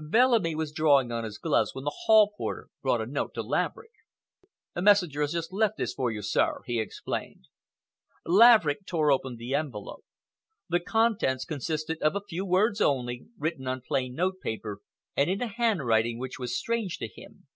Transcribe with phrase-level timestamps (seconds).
[0.00, 3.90] Bellamy was drawing on his gloves when the hall porter brought a note to Laverick.
[4.76, 7.48] "A messenger has just left this for you, sir," he explained.
[8.24, 10.04] Laverick tore open the envelope.
[10.68, 14.78] The contents consisted of a few words only, written on plain note paper
[15.16, 17.48] and in a handwriting which was strange to him.